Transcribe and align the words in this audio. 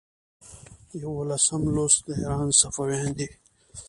یوولسم 1.01 1.61
لوست 1.75 1.99
د 2.05 2.07
ایران 2.19 2.47
صفویان 2.59 3.09
دي. 3.17 3.27